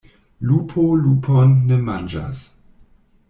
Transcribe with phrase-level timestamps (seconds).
[0.51, 2.43] Lupo lupon ne manĝas.